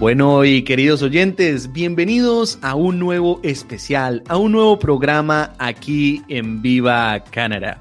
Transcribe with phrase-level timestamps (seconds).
[0.00, 6.62] Bueno, y queridos oyentes, bienvenidos a un nuevo especial, a un nuevo programa aquí en
[6.62, 7.80] Viva Canadá.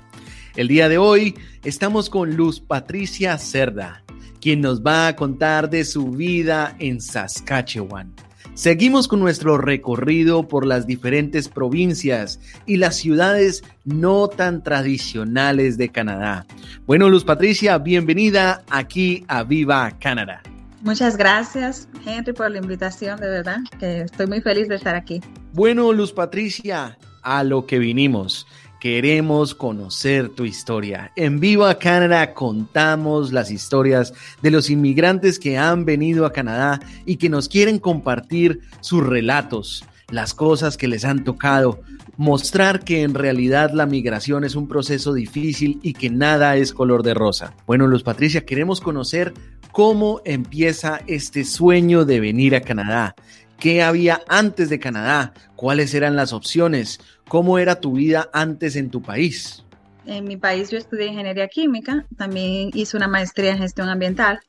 [0.58, 4.04] El día de hoy estamos con Luz Patricia Cerda,
[4.42, 8.14] quien nos va a contar de su vida en Saskatchewan.
[8.54, 15.88] Seguimos con nuestro recorrido por las diferentes provincias y las ciudades no tan tradicionales de
[15.88, 16.46] Canadá.
[16.86, 20.44] Bueno, Luz Patricia, bienvenida aquí a Viva Canadá.
[20.82, 25.22] Muchas gracias, Henry, por la invitación, de verdad, que estoy muy feliz de estar aquí.
[25.54, 28.48] Bueno, Luz Patricia, a lo que vinimos.
[28.80, 31.12] Queremos conocer tu historia.
[31.18, 37.18] En Viva Canadá contamos las historias de los inmigrantes que han venido a Canadá y
[37.18, 41.82] que nos quieren compartir sus relatos, las cosas que les han tocado,
[42.16, 47.04] mostrar que en realidad la migración es un proceso difícil y que nada es color
[47.04, 47.54] de rosa.
[47.68, 49.34] Bueno, Luz Patricia, queremos conocer
[49.80, 53.16] cómo empieza este sueño de venir a Canadá.
[53.58, 55.32] ¿Qué había antes de Canadá?
[55.56, 57.00] ¿Cuáles eran las opciones?
[57.30, 59.64] ¿Cómo era tu vida antes en tu país?
[60.06, 64.42] En mi país yo estudié ingeniería química, también hice una maestría en gestión ambiental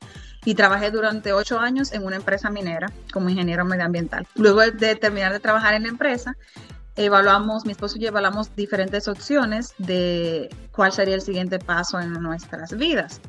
[0.43, 4.27] y trabajé durante ocho años en una empresa minera como ingeniero medioambiental.
[4.35, 6.35] Luego de terminar de trabajar en la empresa,
[6.97, 12.11] evaluamos, mi esposo y yo evaluamos diferentes opciones de cuál sería el siguiente paso en
[12.13, 13.21] nuestras vidas.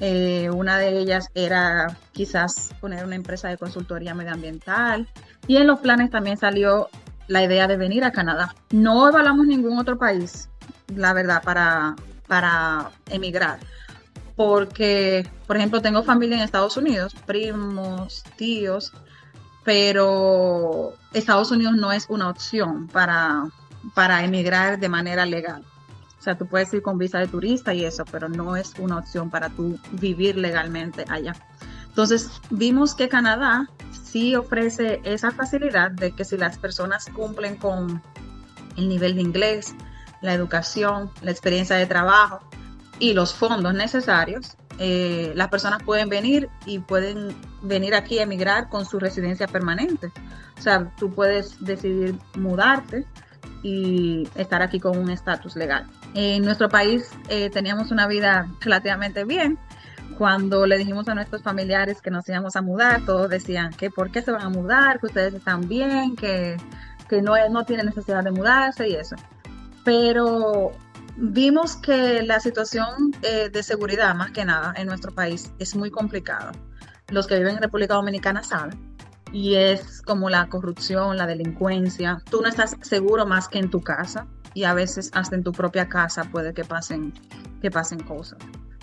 [0.00, 5.06] Eh, una de ellas era quizás poner una empresa de consultoría medioambiental
[5.46, 6.88] y en los planes también salió
[7.28, 8.54] la idea de venir a Canadá.
[8.70, 10.48] No evaluamos ningún otro país,
[10.94, 11.94] la verdad, para,
[12.26, 13.60] para emigrar.
[14.36, 18.92] Porque, por ejemplo, tengo familia en Estados Unidos, primos, tíos,
[19.64, 23.44] pero Estados Unidos no es una opción para,
[23.94, 25.62] para emigrar de manera legal.
[26.20, 28.98] O sea, tú puedes ir con visa de turista y eso, pero no es una
[28.98, 31.34] opción para tú vivir legalmente allá.
[31.88, 33.70] Entonces, vimos que Canadá
[34.04, 38.02] sí ofrece esa facilidad de que si las personas cumplen con
[38.76, 39.74] el nivel de inglés,
[40.20, 42.40] la educación, la experiencia de trabajo
[42.98, 48.68] y los fondos necesarios, eh, las personas pueden venir y pueden venir aquí a emigrar
[48.68, 50.12] con su residencia permanente.
[50.58, 53.06] O sea, tú puedes decidir mudarte
[53.62, 55.86] y estar aquí con un estatus legal.
[56.14, 59.58] En nuestro país eh, teníamos una vida relativamente bien.
[60.18, 64.10] Cuando le dijimos a nuestros familiares que nos íbamos a mudar, todos decían que por
[64.10, 66.56] qué se van a mudar, que ustedes están bien, que,
[67.08, 69.16] que no, no tienen necesidad de mudarse y eso.
[69.84, 70.72] Pero
[71.16, 75.90] vimos que la situación eh, de seguridad, más que nada, en nuestro país es muy
[75.90, 76.52] complicada.
[77.08, 78.90] Los que viven en República Dominicana saben
[79.32, 82.20] y es como la corrupción, la delincuencia.
[82.28, 85.52] Tú no estás seguro más que en tu casa y a veces hasta en tu
[85.52, 87.12] propia casa puede que pasen,
[87.60, 88.38] que pasen cosas.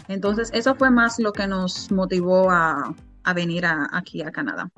[0.08, 4.70] Entonces eso fue más lo que nos motivó a, a venir aquí a Canadá.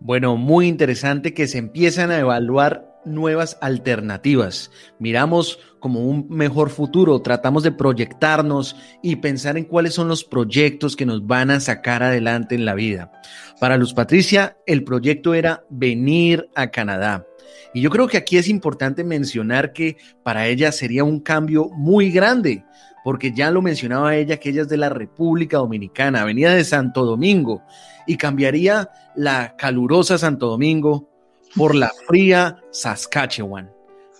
[0.00, 4.70] Bueno, muy interesante que se empiezan a evaluar nuevas alternativas.
[4.98, 10.96] Miramos como un mejor futuro, tratamos de proyectarnos y pensar en cuáles son los proyectos
[10.96, 13.12] que nos van a sacar adelante en la vida.
[13.60, 17.26] Para Luz Patricia, el proyecto era venir a Canadá.
[17.72, 22.10] Y yo creo que aquí es importante mencionar que para ella sería un cambio muy
[22.10, 22.64] grande,
[23.02, 27.04] porque ya lo mencionaba ella que ella es de la República Dominicana, venía de Santo
[27.04, 27.62] Domingo
[28.06, 31.08] y cambiaría la calurosa Santo Domingo
[31.56, 33.70] por la fría Saskatchewan.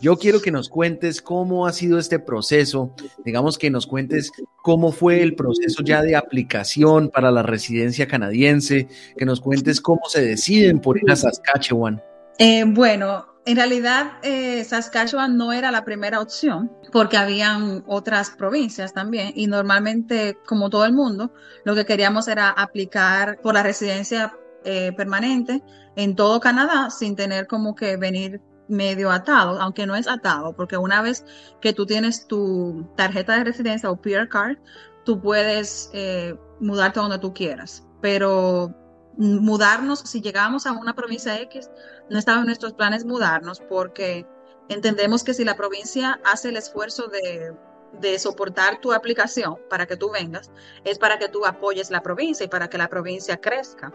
[0.00, 4.32] Yo quiero que nos cuentes cómo ha sido este proceso, digamos que nos cuentes
[4.62, 10.02] cómo fue el proceso ya de aplicación para la residencia canadiense, que nos cuentes cómo
[10.08, 12.02] se deciden por ir a Saskatchewan.
[12.38, 18.92] Eh, bueno, en realidad eh, Saskatchewan no era la primera opción porque habían otras provincias
[18.92, 21.32] también y normalmente, como todo el mundo,
[21.64, 24.34] lo que queríamos era aplicar por la residencia
[24.64, 25.62] eh, permanente
[25.96, 30.78] en todo Canadá sin tener como que venir medio atado, aunque no es atado, porque
[30.78, 31.24] una vez
[31.60, 34.56] que tú tienes tu tarjeta de residencia o PR card,
[35.04, 37.86] tú puedes eh, mudarte donde tú quieras.
[38.00, 38.74] Pero
[39.16, 41.70] mudarnos, si llegamos a una provincia X,
[42.10, 44.26] no estaba en nuestros planes mudarnos porque
[44.68, 47.54] entendemos que si la provincia hace el esfuerzo de,
[48.00, 50.50] de soportar tu aplicación para que tú vengas,
[50.84, 53.92] es para que tú apoyes la provincia y para que la provincia crezca.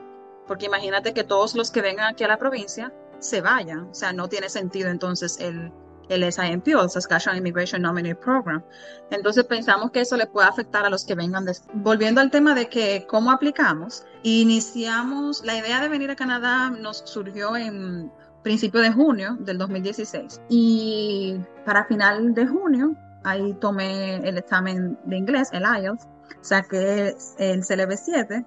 [0.48, 4.14] Porque imagínate que todos los que vengan aquí a la provincia se vayan, o sea,
[4.14, 5.72] no tiene sentido entonces el,
[6.10, 8.64] el SIMP el Saskatchewan Immigration Nominee Program.
[9.12, 11.46] Entonces pensamos que eso le puede afectar a los que vengan.
[11.74, 16.98] Volviendo al tema de que cómo aplicamos, iniciamos, la idea de venir a Canadá nos
[17.06, 18.12] surgió en
[18.44, 25.18] principio de junio del 2016 y para final de junio ahí tomé el examen de
[25.18, 26.08] inglés, el IELTS,
[26.42, 28.46] saqué el CLB 7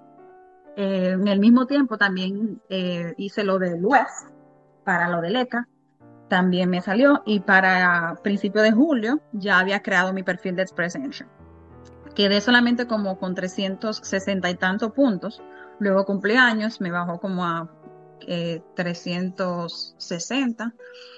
[0.75, 4.31] Eh, en el mismo tiempo también eh, hice lo del West
[4.85, 5.69] para lo del ECA,
[6.33, 10.95] también me salió y para principio de julio ya había creado mi perfil de Express
[10.95, 11.29] Engine.
[12.15, 15.43] Quedé solamente como con 360 y tantos puntos,
[15.79, 17.71] luego cumpleaños me bajó como a
[18.75, 20.65] 360.
[20.65, 20.69] Eh,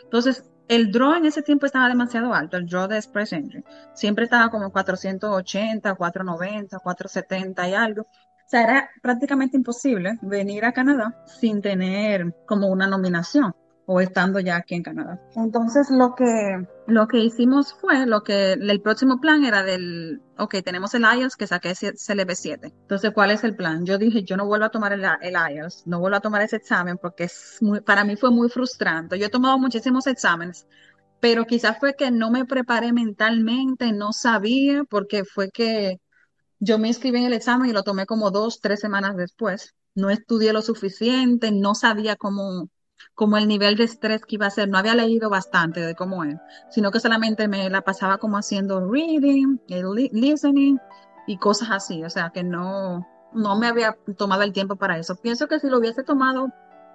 [0.03, 3.63] Entonces, el draw en ese tiempo estaba demasiado alto, el draw de Express Engine.
[3.93, 8.03] Siempre estaba como 480, 490, 470 y algo.
[8.03, 13.55] O sea, era prácticamente imposible venir a Canadá sin tener como una nominación
[13.87, 15.21] o estando ya aquí en Canadá.
[15.37, 20.57] Entonces lo que lo que hicimos fue lo que el próximo plan era del ok,
[20.65, 22.65] tenemos el IELTS que saqué CLB7.
[22.65, 23.85] Entonces, ¿cuál es el plan?
[23.85, 26.57] Yo dije, yo no vuelvo a tomar el, el IELTS, no vuelvo a tomar ese
[26.57, 29.19] examen porque es muy, para mí fue muy frustrante.
[29.19, 30.67] Yo he tomado muchísimos exámenes,
[31.21, 35.99] pero quizás fue que no me preparé mentalmente, no sabía, porque fue que
[36.59, 39.75] yo me inscribí en el examen y lo tomé como dos, tres semanas después.
[39.95, 42.69] No estudié lo suficiente, no sabía cómo
[43.15, 44.69] como el nivel de estrés que iba a ser.
[44.69, 46.37] No había leído bastante de cómo es,
[46.71, 49.59] sino que solamente me la pasaba como haciendo reading,
[50.13, 50.79] listening
[51.27, 52.05] y cosas así.
[52.05, 55.17] O sea, que no, no me había tomado el tiempo para eso.
[55.17, 56.53] Pienso que si lo hubiese tomado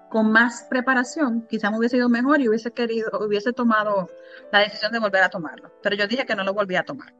[0.10, 4.10] con más preparación, quizá me hubiese ido mejor y hubiese querido, hubiese tomado
[4.52, 5.72] la decisión de volver a tomarlo.
[5.84, 7.14] Pero yo dije que no lo volví a tomar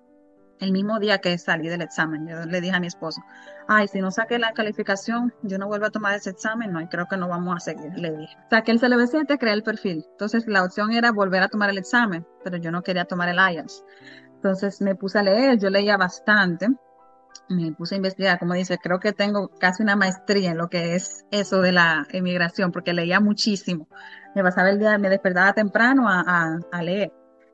[0.60, 3.22] el mismo día que salí del examen, yo le dije a mi esposo,
[3.68, 6.88] ay, si no saqué la calificación, yo no vuelvo a tomar ese examen, no, y
[6.88, 8.38] creo que no vamos a seguir, le dije.
[8.50, 10.06] Saqué el CLB7, creé el perfil.
[10.12, 13.38] Entonces la opción era volver a tomar el examen, pero yo no quería tomar el
[13.38, 13.84] IELTS.
[14.36, 16.68] Entonces me puse a leer, yo leía bastante,
[17.50, 20.96] me puse a investigar, como dice, creo que tengo casi una maestría en lo que
[20.96, 23.88] es eso de la emigración, porque leía muchísimo.
[24.36, 27.12] Me pasaba el día, me despertaba temprano a, a leer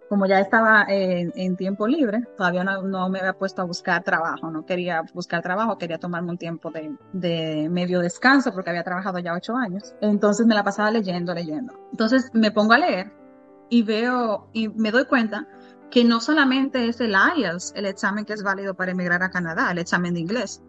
[0.09, 4.65] como ya estaba en, tiempo libre, todavía no, me había puesto a buscar trabajo, no
[4.65, 9.55] quería buscar trabajo, quería tomarme un tiempo de, medio descanso porque había trabajado ya ocho
[9.55, 9.95] años.
[10.01, 11.73] Entonces me la pasaba leyendo, leyendo.
[11.91, 13.11] Entonces me pongo a leer
[13.69, 15.47] y veo y me doy cuenta
[15.89, 19.71] que no solamente es el IELTS el examen que es válido para emigrar a Canadá,
[19.71, 20.61] el examen de inglés.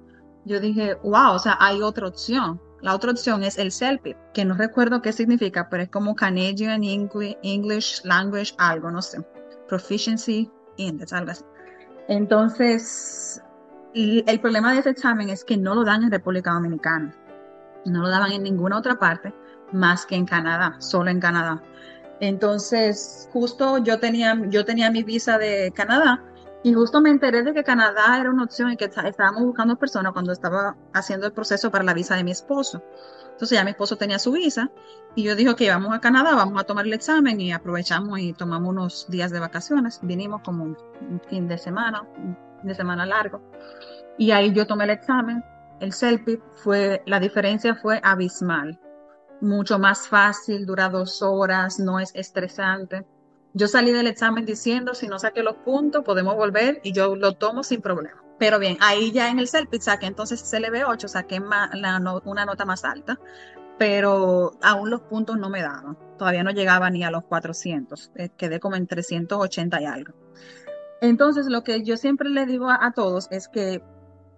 [0.45, 2.61] Yo dije, wow, o sea, hay otra opción.
[2.83, 6.83] La otra opción es el CELPIP, que no recuerdo qué significa, pero es como Canadian
[6.85, 9.25] English Language, algo, no sé.
[9.69, 11.45] Proficiency Index, algo así.
[12.09, 13.43] Entonces,
[13.95, 17.15] el problema de ese examen es que no lo dan en República Dominicana.
[17.87, 19.33] No lo daban en ninguna otra parte
[19.73, 21.63] más que en Canadá, solo en Canadá.
[22.21, 26.23] Entonces, justo yo tenía, yo tenía mi visa de Canadá
[26.67, 30.13] y justo me enteré de que Canadá era una opción y que estábamos buscando personas
[30.13, 32.83] cuando estaba haciendo el proceso para la visa de mi esposo.
[33.31, 34.69] Entonces ya mi esposo tenía su visa
[35.15, 38.33] y yo dije que vamos a Canadá, vamos a tomar el examen y aprovechamos y
[38.33, 40.01] tomamos unos días de vacaciones.
[40.03, 40.77] Vinimos como un
[41.31, 43.41] fin de semana, un de semana largo.
[44.19, 45.45] Y ahí yo tomé el examen.
[45.79, 48.81] El CELPIP fue, la diferencia fue abismal.
[49.41, 53.07] Mucho más fácil, dura dos horas, no es estresante.
[53.57, 57.33] Yo salí del examen diciendo, si no saqué los puntos, podemos volver y yo lo
[57.33, 58.23] tomo sin problema.
[58.39, 63.19] Pero bien, ahí ya en el CELPIC saqué entonces CLB8, saqué una nota más alta,
[63.79, 65.97] pero aún los puntos no me daban.
[66.19, 70.13] Todavía no llegaba ni a los 400, eh, quedé como en 380 y algo.
[71.01, 73.83] Entonces, lo que yo siempre le digo a, a, todos es que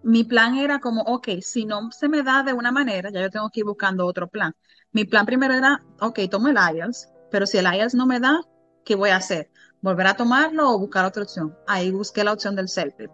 [0.05, 3.31] mi plan era como, ok, si no se me da de una manera, ya yo
[3.31, 4.55] tengo que ir buscando otro plan.
[4.93, 8.43] Mi plan primero era, ok, tomo el IELTS, pero si el IELTS no me da,
[8.89, 9.51] ¿qué voy a hacer?
[9.83, 11.55] ¿Volver a tomarlo o buscar otra opción?
[11.67, 13.11] Ahí busqué la opción del CELPIP.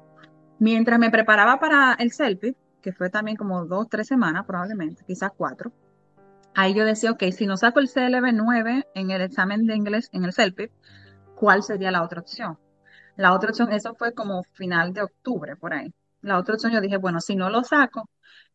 [0.60, 5.32] Mientras me preparaba para el CELPIP, que fue también como dos, tres semanas probablemente, quizás
[5.36, 5.72] cuatro,
[6.54, 10.10] ahí yo decía, ok, si no saco el CLB 9 en el examen de inglés,
[10.12, 10.70] en el CELPIP,
[11.34, 12.56] ¿cuál sería la otra opción?
[13.16, 15.92] La otra opción, eso fue como final de octubre, por ahí.
[16.20, 18.08] La otra opción yo dije, bueno, si no lo saco,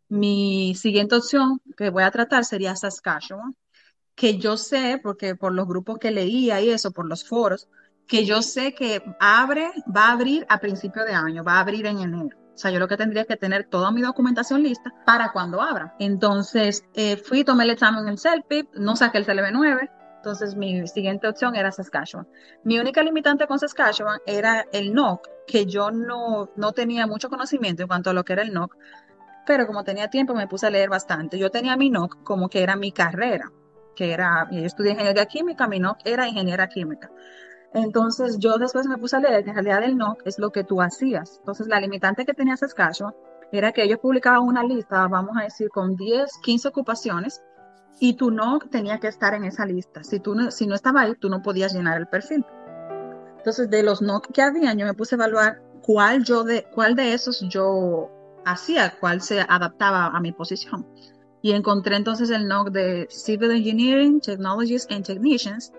[0.08, 3.58] mi siguiente opción que voy a tratar sería Saskatchewan,
[4.20, 7.70] que yo sé, porque por los grupos que leía y eso, por los foros,
[8.06, 11.86] que yo sé que abre, va a abrir a principio de año, va a abrir
[11.86, 12.38] en enero.
[12.54, 15.96] O sea, yo lo que tendría que tener toda mi documentación lista para cuando abra.
[16.00, 20.86] Entonces, eh, fui, tomé el examen en el CELPIP, no saqué el CLB9, entonces mi
[20.86, 22.28] siguiente opción era Saskatchewan.
[22.66, 27.84] Mi única limitante con Saskatchewan era el NOC, que yo no, no tenía mucho conocimiento
[27.84, 28.76] en cuanto a lo que era el NOC,
[29.46, 31.40] pero como tenía tiempo me puse a leer bastante.
[31.40, 33.50] Yo tenía mi NOC como que era mi carrera
[33.96, 37.12] que era, yo estudié ingeniería química, mi NOC era ingeniera química.
[37.74, 40.64] Entonces yo después me puse a leer que en realidad el NOC es lo que
[40.64, 41.38] tú hacías.
[41.40, 43.14] Entonces la limitante que tenía Saskatchewan
[43.52, 47.42] era que ellos publicaban una lista, vamos a decir, con 10, 15 ocupaciones
[48.00, 50.04] y tu NOC tenía que estar en esa lista.
[50.04, 52.46] Si, tú no, si no estaba ahí, tú no podías llenar el perfil.
[53.38, 56.96] Entonces de los NOC que había, yo me puse a evaluar cuál, yo de, cuál
[56.96, 58.10] de esos yo
[58.46, 60.88] hacía, cuál se adaptaba a mi posición.
[61.42, 65.72] Y encontré entonces el NOC de Civil Engineering, Technologies and Technicians.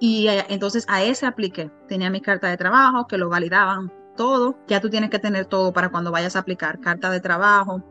[0.00, 1.70] Y eh, entonces a ese apliqué.
[1.88, 4.56] Tenía mi carta de trabajo que lo validaban todo.
[4.66, 6.80] Ya tú tienes que tener todo para cuando vayas a aplicar.
[6.80, 7.82] Carta de trabajo,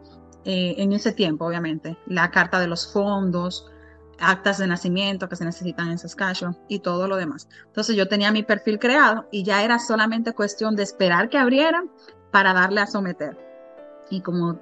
[0.45, 1.97] eh, en ese tiempo, obviamente.
[2.05, 3.71] La carta de los fondos,
[4.19, 7.47] actas de nacimiento que se necesitan en Saskatchewan y todo lo demás.
[7.67, 11.89] Entonces yo tenía mi perfil creado y ya era solamente cuestión de esperar que abrieran
[12.31, 13.37] para darle a someter.
[14.09, 14.59] Y como,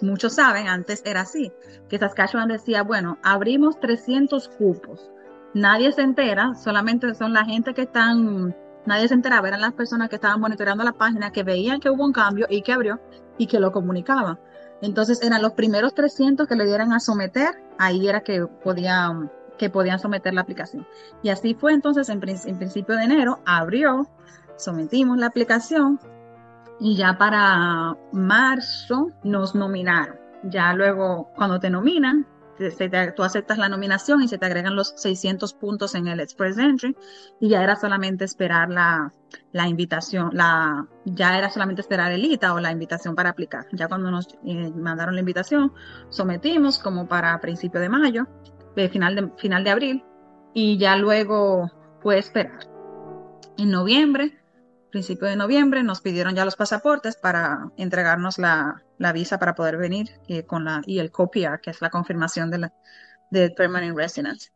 [0.00, 1.52] muchos saben, antes era así,
[1.88, 5.10] que Saskatchewan decía, bueno, abrimos 300 cupos.
[5.52, 8.56] Nadie se entera, solamente son la gente que están,
[8.86, 12.04] nadie se enteraba, eran las personas que estaban monitoreando la página, que veían que hubo
[12.04, 13.00] un cambio y que abrió
[13.38, 14.38] y que lo comunicaban.
[14.82, 19.70] Entonces eran los primeros 300 que le dieran a someter, ahí era que podían, que
[19.70, 20.86] podían someter la aplicación.
[21.22, 24.08] Y así fue entonces en, en principio de enero, abrió,
[24.56, 26.00] sometimos la aplicación
[26.80, 30.16] y ya para marzo nos nominaron.
[30.44, 32.26] Ya luego, cuando te nominan,
[33.16, 36.96] tú aceptas la nominación y se te agregan los 600 puntos en el Express Entry
[37.40, 39.12] y ya era solamente esperar la,
[39.52, 43.66] la invitación, la, ya era solamente esperar el ITA o la invitación para aplicar.
[43.72, 45.72] Ya cuando nos eh, mandaron la invitación,
[46.10, 48.26] sometimos como para principio de mayo,
[48.90, 50.04] final, de final de abril
[50.52, 51.70] y ya luego
[52.02, 52.68] fue esperar.
[53.56, 54.43] En noviembre
[54.94, 58.80] principio de noviembre nos pidieron ya los pasaportes para entregarnos la,
[59.12, 62.58] visa para poder venir y, con la, y el COPIA, que es la confirmación de,
[62.58, 62.72] la,
[63.28, 64.52] de Permanent Residence.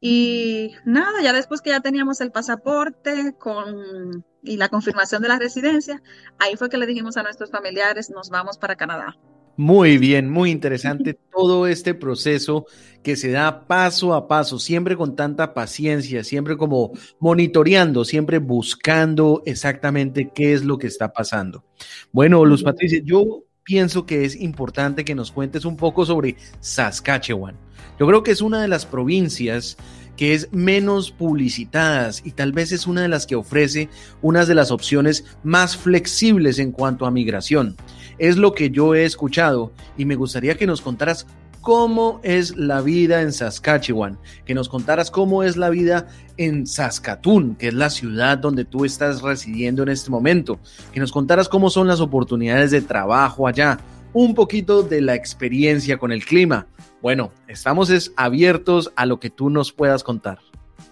[0.00, 5.38] Y nada, ya después que ya teníamos el pasaporte con, y la confirmación de la
[5.38, 6.02] residencia,
[6.38, 9.14] ahí fue que le dijimos a nuestros familiares, nos vamos para Canadá.
[9.62, 12.66] Muy bien, muy interesante todo este proceso
[13.04, 16.90] que se da paso a paso, siempre con tanta paciencia, siempre como
[17.20, 21.62] monitoreando, siempre buscando exactamente qué es lo que está pasando.
[22.10, 27.54] Bueno, Luz Patricia, yo pienso que es importante que nos cuentes un poco sobre Saskatchewan.
[28.00, 29.76] Yo creo que es una de las provincias
[30.16, 33.88] que es menos publicitadas y tal vez es una de las que ofrece
[34.22, 37.76] unas de las opciones más flexibles en cuanto a migración.
[38.22, 41.26] Es lo que yo he escuchado y me gustaría que nos contaras
[41.60, 47.56] cómo es la vida en Saskatchewan, que nos contaras cómo es la vida en Saskatoon,
[47.56, 50.60] que es la ciudad donde tú estás residiendo en este momento,
[50.92, 53.80] que nos contaras cómo son las oportunidades de trabajo allá,
[54.12, 56.68] un poquito de la experiencia con el clima.
[57.00, 60.38] Bueno, estamos abiertos a lo que tú nos puedas contar.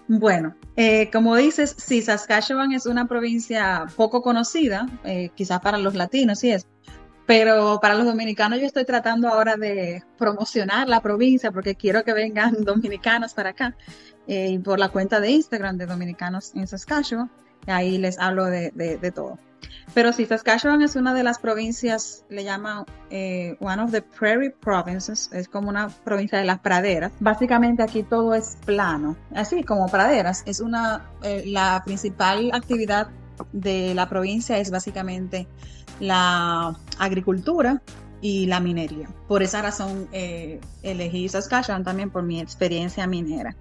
[0.09, 5.95] Bueno, eh, como dices, sí, Saskatchewan es una provincia poco conocida, eh, quizás para los
[5.95, 6.67] latinos, sí es,
[7.25, 12.13] pero para los dominicanos yo estoy tratando ahora de promocionar la provincia porque quiero que
[12.13, 13.75] vengan dominicanos para acá.
[14.27, 17.29] Eh, por la cuenta de Instagram de Dominicanos en Saskatchewan,
[17.67, 19.39] ahí les hablo de, de, todo.
[19.93, 24.51] Pero sí, Saskatchewan es una de las provincias, le llaman eh, one of the prairie
[24.51, 27.11] provinces, es como una provincia de las praderas.
[27.19, 30.43] Básicamente aquí todo es plano, así como praderas.
[30.45, 33.09] Es una, eh, la principal actividad
[33.51, 35.47] de la provincia es básicamente
[35.99, 37.81] la agricultura
[38.21, 39.09] y la minería.
[39.27, 43.55] Por esa razón eh, elegí Saskatchewan también por mi experiencia minera.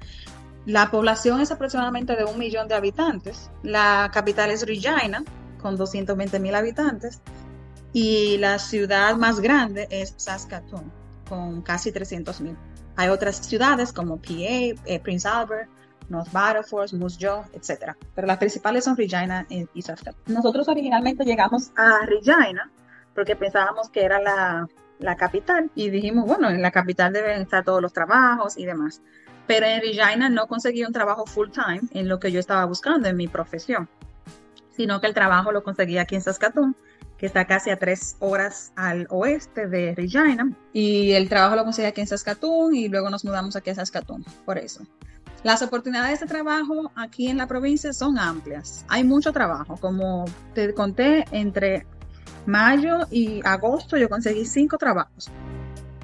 [0.67, 3.51] La población es aproximadamente de un millón de habitantes.
[3.63, 5.25] La capital es Regina,
[5.61, 7.21] con 220 mil habitantes.
[7.93, 10.93] Y la ciudad más grande es Saskatoon,
[11.29, 12.57] con casi 300 mil.
[12.97, 15.71] Hay otras ciudades como PA, eh, Prince Albert,
[16.11, 17.95] North Battleford, Moose Jaw, etc.
[18.15, 20.35] Pero las principales son Regina y Saskatoon.
[20.35, 22.71] Nosotros originalmente llegamos a Regina
[23.15, 27.65] porque pensábamos que era la, la capital y dijimos, bueno, en la capital deben estar
[27.65, 29.03] todos los trabajos y demás.
[29.47, 33.09] Pero en Regina no conseguí un trabajo full time en lo que yo estaba buscando
[33.09, 33.89] en mi profesión,
[34.77, 36.77] sino que el trabajo lo conseguí aquí en Saskatoon,
[37.19, 40.53] que está casi a tres horas al oeste de Regina.
[40.73, 44.25] Y el trabajo lo conseguí aquí en Saskatoon y luego nos mudamos aquí a Saskatoon,
[44.45, 44.85] por eso.
[45.43, 48.85] Las oportunidades de trabajo aquí en la provincia son amplias.
[48.89, 49.79] Hay mucho trabajo.
[49.79, 51.87] Como te conté, entre
[52.45, 55.31] mayo y agosto yo conseguí cinco trabajos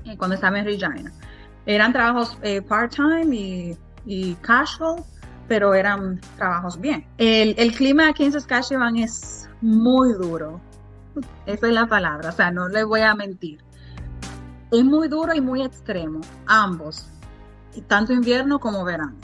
[0.06, 1.12] eh, cuando estaba en Regina.
[1.66, 3.76] Eran trabajos eh, part-time
[4.06, 5.04] y, casual,
[5.48, 7.04] pero eran trabajos bien.
[7.18, 10.60] El, clima aquí en Saskatchewan es muy duro.
[11.44, 13.60] Esa es la palabra, o sea, no les voy a mentir.
[14.70, 17.08] Es muy duro y muy extremo, ambos
[17.82, 19.16] tanto invierno como verano.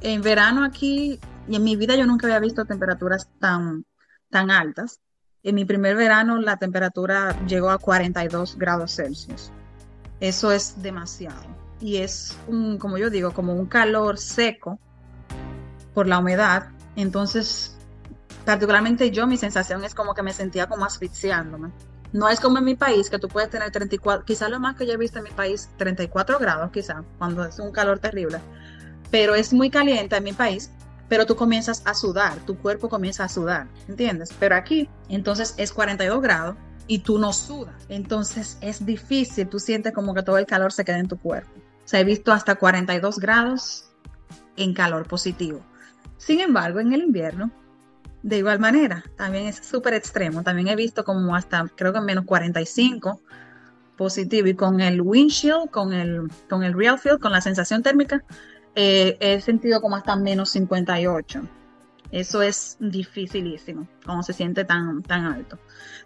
[0.00, 3.84] En verano aquí, y en mi vida yo nunca había visto temperaturas tan,
[4.30, 5.00] tan altas.
[5.42, 9.52] En mi primer verano la temperatura llegó a 42 grados Celsius.
[10.20, 11.42] Eso es demasiado.
[11.80, 14.78] Y es un, como yo digo, como un calor seco
[15.94, 16.68] por la humedad.
[16.96, 17.76] Entonces,
[18.44, 21.70] particularmente yo, mi sensación es como que me sentía como asfixiándome.
[22.12, 24.86] No es como en mi país, que tú puedes tener 34, quizás lo más que
[24.86, 28.38] yo he visto en mi país, 34 grados quizás, cuando es un calor terrible.
[29.10, 30.70] Pero es muy caliente en mi país,
[31.08, 34.30] pero tú comienzas a sudar, tu cuerpo comienza a sudar, ¿entiendes?
[34.38, 37.86] Pero aquí, entonces es 42 grados y tú no sudas.
[37.88, 41.50] Entonces es difícil, tú sientes como que todo el calor se queda en tu cuerpo.
[41.84, 43.90] O sea, he visto hasta 42 grados
[44.56, 45.60] en calor positivo.
[46.18, 47.50] Sin embargo, en el invierno,
[48.26, 50.42] de igual manera, también es súper extremo.
[50.42, 53.20] También he visto como hasta, creo que menos 45
[53.96, 54.48] positivo.
[54.48, 58.24] Y con el windshield, con el, con el real feel, con la sensación térmica,
[58.74, 61.40] eh, he sentido como hasta menos 58.
[62.10, 65.58] Eso es dificilísimo, como se siente tan, tan alto,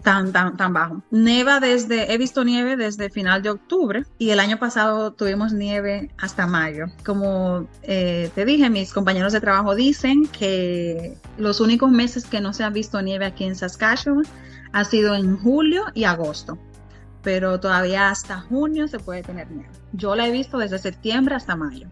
[0.02, 1.02] tan, tan, tan bajo.
[1.11, 6.11] Neva desde, he visto nieve desde final de octubre y el año pasado tuvimos nieve
[6.19, 6.87] hasta mayo.
[7.04, 12.52] Como eh, te dije, mis compañeros de trabajo dicen que los únicos meses que no
[12.52, 14.25] se ha visto nieve aquí en Saskatchewan
[14.73, 16.59] ha sido en julio y agosto
[17.23, 19.69] pero todavía hasta junio se puede tener nieve.
[19.92, 21.87] Yo la he visto desde septiembre hasta mayo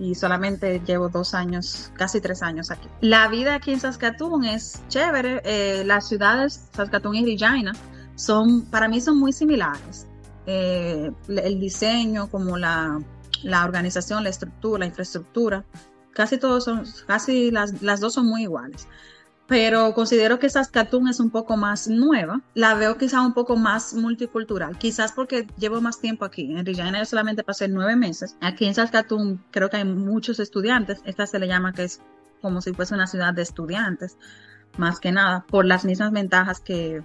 [0.00, 2.88] y solamente llevo dos años, casi tres años aquí.
[3.02, 5.42] La vida aquí en Saskatoon es chévere.
[5.44, 7.72] Eh, las ciudades, Saskatoon y Regina,
[8.14, 10.06] son, para mí son muy similares.
[10.46, 12.98] Eh, el diseño, como la,
[13.42, 15.64] la, organización, la estructura, la infraestructura,
[16.14, 18.88] casi todos son, casi las, las dos son muy iguales
[19.50, 22.40] pero considero que Saskatoon es un poco más nueva.
[22.54, 26.56] La veo quizá un poco más multicultural, quizás porque llevo más tiempo aquí.
[26.56, 28.36] En Regina yo solamente pasé nueve meses.
[28.40, 31.00] Aquí en Saskatoon creo que hay muchos estudiantes.
[31.04, 32.00] Esta se le llama que es
[32.40, 34.16] como si fuese una ciudad de estudiantes,
[34.78, 37.02] más que nada, por las mismas ventajas que,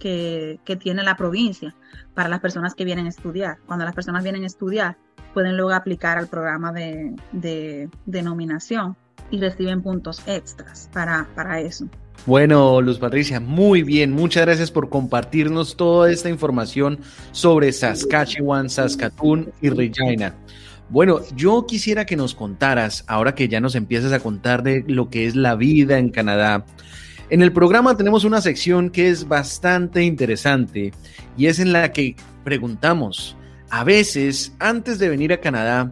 [0.00, 1.76] que, tiene la provincia
[2.12, 3.58] para las personas que vienen a estudiar.
[3.66, 4.96] Cuando las personas vienen a estudiar,
[5.32, 8.96] pueden luego aplicar al programa de, de, de nominación
[9.34, 11.86] y reciben puntos extras para, para eso.
[12.26, 14.12] Bueno, Luz Patricia, muy bien.
[14.12, 16.98] Muchas gracias por compartirnos toda esta información
[17.32, 20.34] sobre Saskatchewan, Saskatoon y Regina.
[20.88, 25.10] Bueno, yo quisiera que nos contaras, ahora que ya nos empiezas a contar de lo
[25.10, 26.64] que es la vida en Canadá.
[27.30, 30.92] En el programa tenemos una sección que es bastante interesante
[31.36, 33.36] y es en la que preguntamos,
[33.70, 35.90] a veces, antes de venir a Canadá,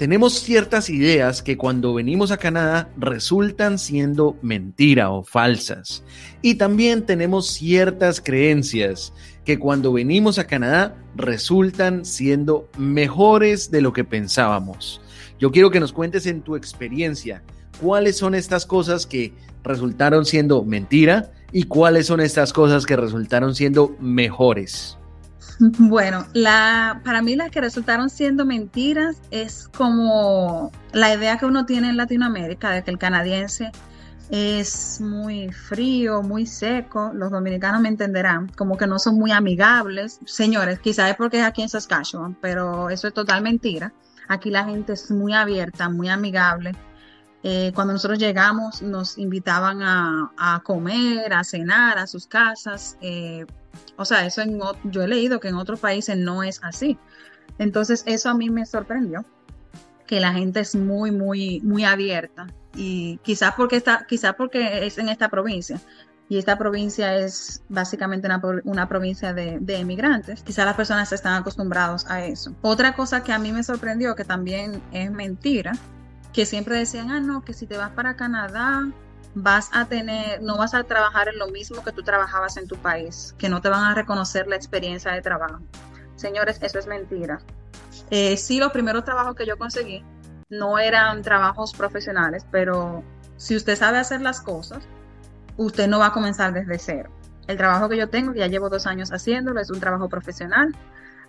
[0.00, 6.02] tenemos ciertas ideas que cuando venimos a Canadá resultan siendo mentira o falsas.
[6.40, 9.12] Y también tenemos ciertas creencias
[9.44, 15.02] que cuando venimos a Canadá resultan siendo mejores de lo que pensábamos.
[15.38, 17.42] Yo quiero que nos cuentes en tu experiencia
[17.78, 23.54] cuáles son estas cosas que resultaron siendo mentira y cuáles son estas cosas que resultaron
[23.54, 24.96] siendo mejores.
[25.78, 31.66] Bueno, la, para mí las que resultaron siendo mentiras es como la idea que uno
[31.66, 33.70] tiene en Latinoamérica de que el canadiense
[34.30, 40.20] es muy frío, muy seco, los dominicanos me entenderán, como que no son muy amigables.
[40.24, 43.92] Señores, quizás es porque es aquí en Saskatchewan, pero eso es total mentira.
[44.28, 46.72] Aquí la gente es muy abierta, muy amigable.
[47.42, 52.98] Eh, cuando nosotros llegamos nos invitaban a, comer, a cenar a sus casas.
[53.00, 53.46] Eh,
[53.96, 56.98] o sea, eso en, yo he leído que en otros países no es así.
[57.58, 59.24] Entonces, eso a mí me sorprendió,
[60.06, 62.46] que la gente es muy, muy, muy abierta.
[62.74, 65.80] Y quizás porque, está, quizás porque es en esta provincia.
[66.28, 68.28] Y esta provincia es básicamente
[68.64, 70.44] una, provincia de, emigrantes.
[70.44, 72.54] Quizás las personas están acostumbrados a eso.
[72.62, 75.72] Otra cosa que a mí me sorprendió, que también es mentira,
[76.32, 78.88] que siempre decían, ah, no, que si te vas para Canadá,
[79.34, 82.76] vas a tener, no vas a trabajar en lo mismo que tú trabajabas en tu
[82.76, 85.60] país, que no te van a reconocer la experiencia de trabajo.
[86.16, 87.40] Señores, eso es mentira.
[88.10, 90.04] Eh, sí, los primeros trabajos que yo conseguí
[90.48, 93.04] no eran trabajos profesionales, pero
[93.36, 94.82] si usted sabe hacer las cosas,
[95.56, 97.10] usted no va a comenzar desde cero.
[97.46, 100.74] El trabajo que yo tengo, que ya llevo dos años haciéndolo, es un trabajo profesional,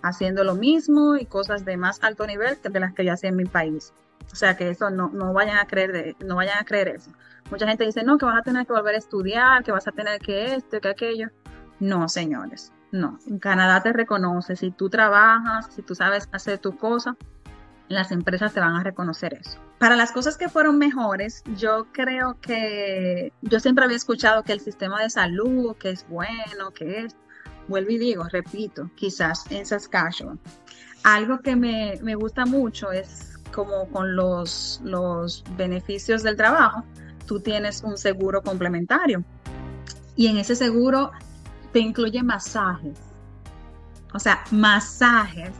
[0.02, 3.30] haciendo lo mismo y cosas de más alto nivel que de las que yo hacía
[3.30, 3.92] en mi país.
[4.32, 7.12] O sea que eso no, no vayan a creer de, no vayan a creer eso.
[7.50, 9.92] Mucha gente dice, no, que vas a tener que volver a estudiar, que vas a
[9.92, 11.28] tener que esto, que aquello.
[11.80, 13.18] No, señores, no.
[13.26, 14.56] En Canadá te reconoce.
[14.56, 17.16] Si tú trabajas, si tú sabes hacer tu cosa,
[17.88, 19.58] las empresas te van a reconocer eso.
[19.78, 24.60] Para las cosas que fueron mejores, yo creo que yo siempre había escuchado que el
[24.60, 27.16] sistema de salud, que es bueno, que es,
[27.68, 30.40] vuelvo y digo, repito, quizás en Saskatchewan.
[31.04, 36.82] Algo que me, me gusta mucho es como con los, los beneficios del trabajo,
[37.26, 39.24] tú tienes un seguro complementario.
[40.16, 41.12] Y en ese seguro
[41.72, 42.98] te incluye masajes.
[44.12, 45.52] O sea, masajes.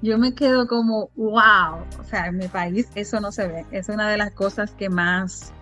[0.00, 1.84] Yo me quedo como, wow.
[2.00, 3.66] O sea, en mi país eso no se ve.
[3.72, 5.52] Es una de las cosas que más,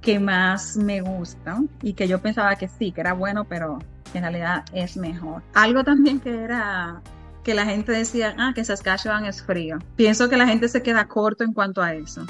[0.00, 3.78] que más me gustan y que yo pensaba que sí, que era bueno, pero
[4.14, 5.42] En realidad es mejor.
[5.54, 7.00] Algo también que era
[7.44, 9.78] que la gente decía, ah, que Saskatchewan es frío.
[9.96, 12.24] Pienso que la gente se queda corto en cuanto a eso.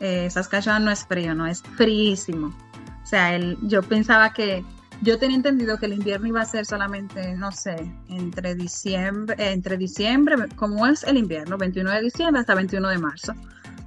[0.00, 2.54] Eh, Saskatchewan no es frío, no es fríísimo.
[3.02, 4.64] O sea, el, yo pensaba que
[5.02, 9.52] yo tenía entendido que el invierno iba a ser solamente, no sé, entre diciembre, eh,
[9.52, 13.34] entre diciembre, como es el invierno, 21 de diciembre hasta 21 de marzo.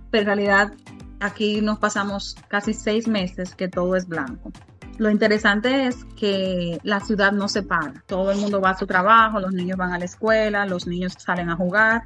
[0.09, 0.73] Pero en realidad
[1.19, 4.51] aquí nos pasamos casi seis meses que todo es blanco.
[4.97, 8.03] Lo interesante es que la ciudad no se para.
[8.05, 11.13] Todo el mundo va a su trabajo, los niños van a la escuela, los niños
[11.17, 12.03] salen a jugar,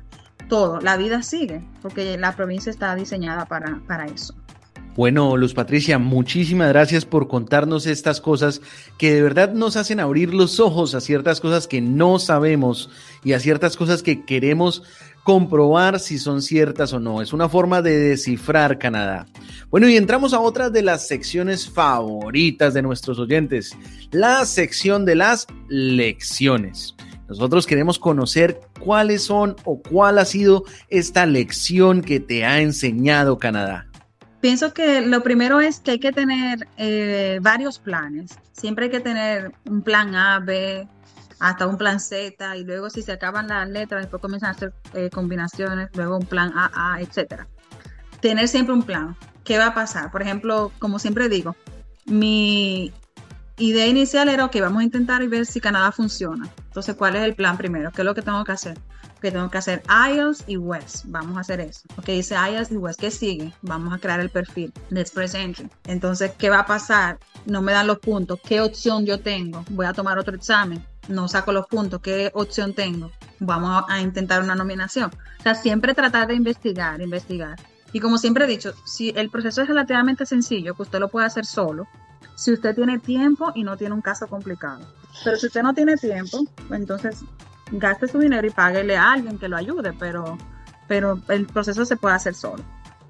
[0.47, 0.79] todo.
[0.79, 4.33] La vida sigue porque la provincia está diseñada para, para eso.
[4.97, 8.61] Bueno, Luz Patricia, muchísimas gracias por contarnos estas cosas
[8.97, 12.89] que de verdad nos hacen abrir los ojos a ciertas cosas que no sabemos
[13.23, 14.81] y a ciertas cosas que queremos
[15.27, 17.21] comprobar si son ciertas o no.
[17.21, 19.27] Es una forma de descifrar Canadá.
[19.69, 23.75] Bueno, y entramos a otra de las secciones favoritas de nuestros oyentes,
[24.11, 26.95] la sección de las lecciones.
[27.27, 33.37] Nosotros queremos conocer cuáles son o cuál ha sido esta lección que te ha enseñado
[33.37, 33.85] Canadá.
[34.39, 38.39] Pienso que lo primero es que hay que tener eh, varios planes.
[38.53, 40.87] Siempre hay que tener un plan A, B,
[41.39, 44.73] hasta un plan Z, y luego si se acaban las letras, después comienzan a hacer
[44.93, 47.43] eh, combinaciones, luego un plan A, A, etc.
[48.21, 49.15] Tener siempre un plan.
[49.43, 50.11] ¿Qué va a pasar?
[50.11, 51.55] Por ejemplo, como siempre digo,
[52.05, 52.91] mi
[53.57, 56.49] idea inicial era que vamos a intentar y ver si Canadá funciona.
[56.65, 57.91] Entonces, ¿cuál es el plan primero?
[57.91, 58.77] ¿Qué es lo que tengo que hacer?
[59.21, 61.05] que tengo que hacer IELTS y West.
[61.07, 61.81] Vamos a hacer eso.
[61.97, 62.99] Ok, dice IELTS y West.
[62.99, 63.53] ¿Qué sigue?
[63.61, 65.69] Vamos a crear el perfil de Express Entry.
[65.85, 67.19] Entonces, ¿qué va a pasar?
[67.45, 68.39] No me dan los puntos.
[68.43, 69.63] ¿Qué opción yo tengo?
[69.69, 70.83] Voy a tomar otro examen.
[71.07, 72.01] No saco los puntos.
[72.01, 73.11] ¿Qué opción tengo?
[73.39, 75.11] Vamos a intentar una nominación.
[75.39, 77.57] O sea, siempre tratar de investigar, investigar.
[77.93, 81.25] Y como siempre he dicho, si el proceso es relativamente sencillo, que usted lo puede
[81.25, 81.87] hacer solo,
[82.35, 84.81] si usted tiene tiempo y no tiene un caso complicado.
[85.23, 87.23] Pero si usted no tiene tiempo, entonces
[87.71, 90.37] gaste su dinero y páguele a alguien que lo ayude, pero,
[90.87, 92.63] pero el proceso se puede hacer solo.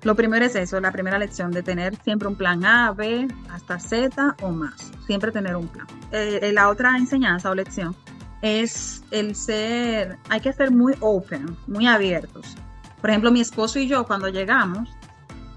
[0.07, 3.77] Lo primero es eso, la primera lección de tener siempre un plan A, B, hasta
[3.77, 4.89] Z o más.
[5.05, 5.85] Siempre tener un plan.
[6.13, 7.93] Eh, eh, la otra enseñanza o lección
[8.41, 12.55] es el ser, hay que ser muy open, muy abiertos.
[13.01, 14.87] Por ejemplo, mi esposo y yo cuando llegamos,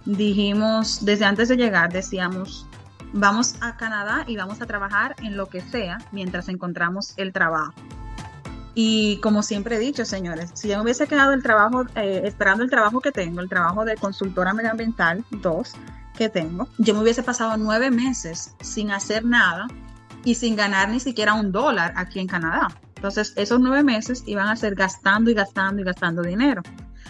[0.04, 2.66] dijimos, desde antes de llegar, decíamos,
[3.12, 7.74] vamos a Canadá y vamos a trabajar en lo que sea mientras encontramos el trabajo.
[8.74, 12.62] Y como siempre he dicho, señores, si yo me hubiese quedado el trabajo, eh, esperando
[12.62, 15.72] el trabajo que tengo, el trabajo de consultora medioambiental 2
[16.16, 19.66] que tengo, yo me hubiese pasado nueve meses sin hacer nada
[20.24, 22.68] y sin ganar ni siquiera un dólar aquí en Canadá.
[22.96, 26.62] Entonces, esos nueve meses iban a ser gastando y gastando y gastando dinero.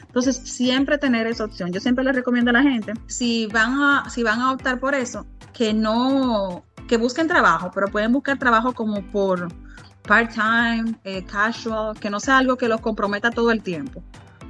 [0.03, 1.73] Entonces, siempre tener esa opción.
[1.73, 4.94] Yo siempre les recomiendo a la gente, si van a, si van a optar por
[4.94, 9.49] eso, que no, que busquen trabajo, pero pueden buscar trabajo como por
[10.11, 14.03] part-time, eh, casual, que no sea algo que los comprometa todo el tiempo.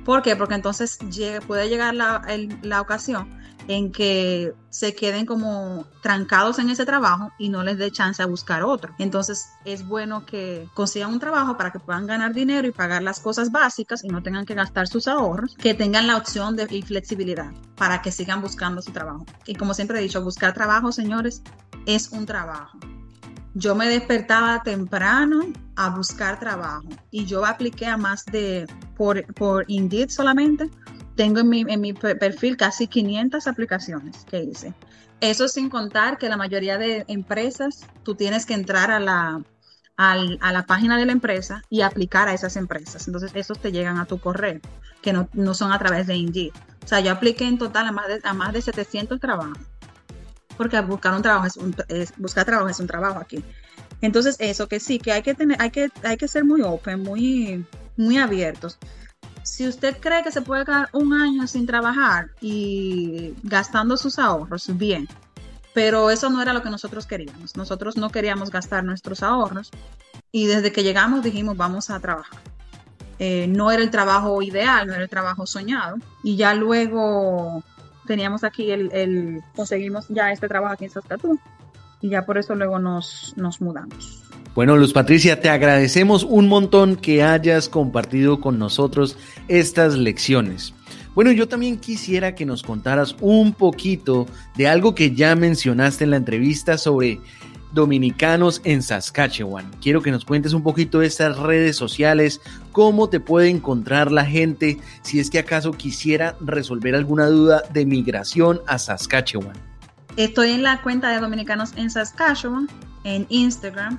[0.06, 0.34] ¿Por qué?
[0.34, 0.98] Porque entonces
[1.46, 7.62] puede llegar la, ocasión en que se queden como trancados en ese trabajo y no
[7.62, 8.94] les dé chance a buscar otro.
[8.98, 13.20] Entonces es bueno que consigan un trabajo para que puedan ganar dinero y pagar las
[13.20, 16.80] cosas básicas y no tengan que gastar sus ahorros, que tengan la opción de y
[16.80, 19.26] flexibilidad para que sigan buscando su trabajo.
[19.46, 21.42] Y como siempre he dicho, buscar trabajo, señores,
[21.84, 22.78] es un trabajo
[23.54, 29.64] yo me despertaba temprano a buscar trabajo y yo apliqué a más de, por, por
[29.68, 30.70] Indeed solamente,
[31.16, 34.74] tengo en mi, en mi perfil casi 500 aplicaciones que hice.
[35.20, 39.42] Eso sin contar que la mayoría de empresas, tú tienes que entrar a la,
[39.96, 43.06] a la página de la empresa y aplicar a esas empresas.
[43.06, 44.60] Entonces, esos te llegan a tu correo,
[45.02, 46.52] que no, no son a través de Indeed.
[46.82, 49.69] O sea, yo apliqué en total a más de, a más de 700 trabajos
[50.60, 51.74] porque buscar un trabajo es, un,
[52.18, 53.42] buscar trabajo es un trabajo aquí.
[54.02, 57.02] Entonces, eso que sí, que hay que tener, hay que, hay que ser muy open,
[57.02, 57.64] muy,
[57.96, 58.76] muy abiertos.
[59.42, 64.76] Si usted cree que se puede quedar un año sin trabajar y gastando sus ahorros,
[64.76, 65.08] bien.
[65.72, 67.56] Pero eso no era lo que nosotros queríamos.
[67.56, 69.70] Nosotros no queríamos gastar nuestros ahorros
[70.30, 72.38] y desde que llegamos dijimos vamos a trabajar.
[73.18, 75.96] Eh, no era el trabajo ideal, no era el trabajo soñado.
[76.22, 77.64] Y ya luego
[78.10, 81.38] teníamos aquí el, conseguimos ya este trabajo aquí en Saskatoon
[82.00, 84.24] y ya por eso luego nos, nos mudamos.
[84.52, 90.74] Bueno, Luz Patricia, te agradecemos un montón que hayas compartido con nosotros estas lecciones.
[91.14, 96.10] Bueno, yo también quisiera que nos contaras un poquito de algo que ya mencionaste en
[96.10, 97.20] la entrevista sobre
[97.72, 99.70] dominicanos en Saskatchewan.
[99.80, 102.40] Quiero que nos cuentes un poquito de estas redes sociales,
[102.72, 107.86] cómo te puede encontrar la gente si es que acaso quisiera resolver alguna duda de
[107.86, 109.56] migración a Saskatchewan.
[110.16, 112.68] Estoy en la cuenta de dominicanos en Saskatchewan,
[113.04, 113.98] en Instagram.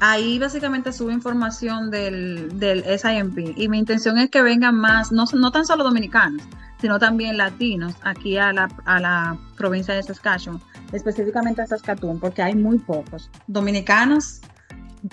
[0.00, 5.24] ahí básicamente subo información del, del SIMP y mi intención es que vengan más, no,
[5.34, 6.42] no tan solo dominicanos,
[6.82, 12.42] sino también latinos aquí a la, a la provincia de Saskatchewan, específicamente a Saskatoon, porque
[12.42, 13.30] hay muy pocos.
[13.46, 14.40] Dominicanos,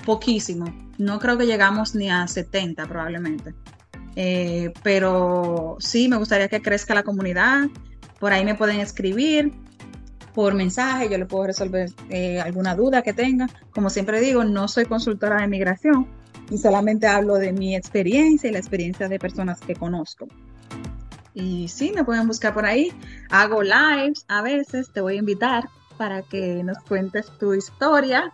[0.04, 0.66] poquísimo.
[0.98, 3.54] No creo que llegamos ni a 70 probablemente.
[4.16, 7.68] Eh, pero sí, me gustaría que crezca la comunidad.
[8.20, 9.54] Por ahí me pueden escribir
[10.34, 13.48] por mensaje, yo le puedo resolver eh, alguna duda que tenga.
[13.76, 16.08] Como siempre digo, no soy consultora de migración
[16.50, 20.28] y solamente hablo de mi experiencia y la experiencia de personas que conozco.
[21.34, 22.92] Y sí, me pueden buscar por ahí.
[23.30, 28.32] Hago lives a veces, te voy a invitar para que nos cuentes tu historia.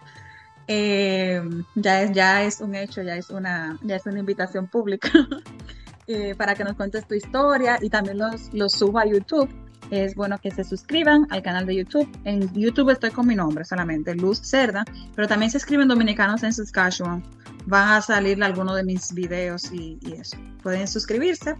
[0.68, 1.42] Eh,
[1.76, 5.10] ya, es, ya es un hecho, ya es una, ya es una invitación pública
[6.08, 9.48] eh, para que nos cuentes tu historia y también los, los subo a YouTube
[9.92, 12.10] es bueno que se suscriban al canal de YouTube.
[12.24, 16.54] En YouTube estoy con mi nombre solamente, Luz Cerda, pero también se escriben dominicanos en
[16.54, 17.24] Saskatchewan.
[17.66, 20.38] Van a salir algunos de mis videos y, eso.
[20.62, 21.56] Pueden suscribirse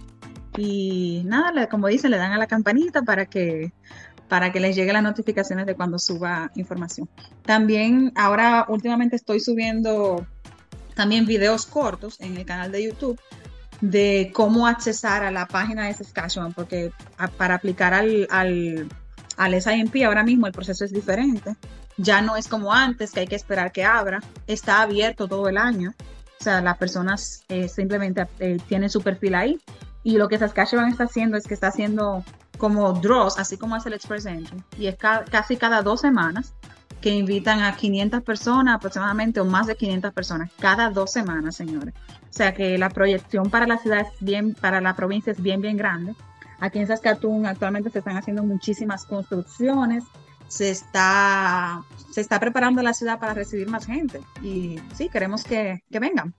[0.58, 3.74] y nada, como dicen, le dan a la campanita para que
[4.28, 7.08] para que les llegue las notificaciones de cuando suba información.
[7.44, 10.26] También ahora últimamente estoy subiendo
[10.96, 13.20] también videos cortos en el canal de YouTube
[13.82, 16.92] de cómo accesar a la página de Saskatchewan, porque
[17.38, 18.88] para aplicar al, al,
[19.38, 21.56] al SIMP ahora mismo el proceso es diferente.
[21.98, 24.22] Ya no es como antes, que hay que esperar que abra.
[24.48, 25.94] Está abierto todo el año.
[26.40, 29.60] O sea, las personas eh, simplemente eh, tienen su perfil ahí.
[30.06, 32.24] Y lo que Saskatchewan está haciendo es que está haciendo
[32.60, 34.64] como draws, así como hace el Express Entry.
[34.78, 36.54] Y es casi cada dos semanas
[37.02, 41.96] que invitan a 500 personas aproximadamente o más de 500 personas cada dos semanas, señores.
[42.30, 45.60] O sea que la proyección para la ciudad es bien, para la provincia es bien,
[45.60, 46.14] bien grande.
[46.60, 50.04] Aquí en Saskatoon actualmente se están haciendo muchísimas construcciones,
[50.48, 55.82] se está, se está preparando la ciudad para recibir más gente y sí, queremos que,
[55.90, 56.36] que vengan.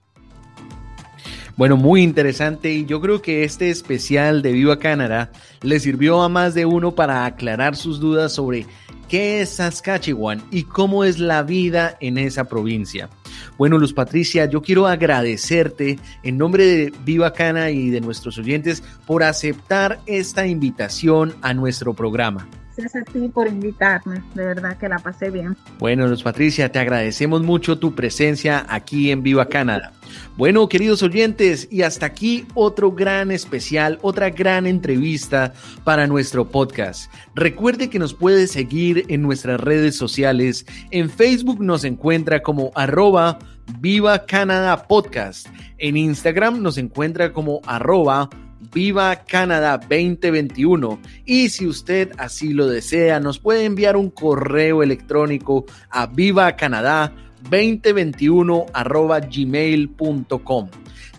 [1.57, 5.31] Bueno, muy interesante y yo creo que este especial de Viva Canadá
[5.63, 8.67] le sirvió a más de uno para aclarar sus dudas sobre
[9.09, 13.09] qué es Saskatchewan y cómo es la vida en esa provincia.
[13.57, 18.83] Bueno, Luz Patricia, yo quiero agradecerte en nombre de Viva Cana y de nuestros oyentes
[19.07, 22.47] por aceptar esta invitación a nuestro programa.
[22.77, 25.57] Gracias a ti por invitarme, de verdad que la pasé bien.
[25.79, 29.93] Bueno, Luz Patricia, te agradecemos mucho tu presencia aquí en Viva Canadá.
[30.37, 37.11] Bueno, queridos oyentes, y hasta aquí otro gran especial, otra gran entrevista para nuestro podcast.
[37.33, 40.63] Recuerde que nos puede seguir en nuestras redes sociales.
[40.91, 43.39] En Facebook nos encuentra como arroba
[43.79, 45.47] Viva Canadá Podcast.
[45.79, 48.29] En Instagram nos encuentra como arroba
[48.73, 50.99] Viva Canadá 2021.
[51.25, 57.13] Y si usted así lo desea, nos puede enviar un correo electrónico a Viva Canadá
[57.49, 60.69] 2021 arroba gmail.com.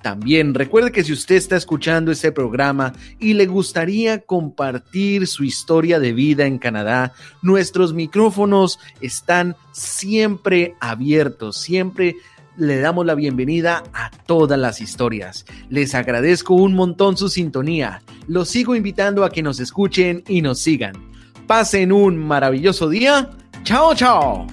[0.03, 5.99] También recuerde que si usted está escuchando este programa y le gustaría compartir su historia
[5.99, 12.17] de vida en Canadá, nuestros micrófonos están siempre abiertos, siempre
[12.59, 15.47] le damos la bienvenida a todas las historias.
[15.71, 18.03] Les agradezco un montón su sintonía.
[18.27, 20.95] Los sigo invitando a que nos escuchen y nos sigan.
[21.47, 23.31] Pasen un maravilloso día.
[23.63, 24.47] Chao, chao.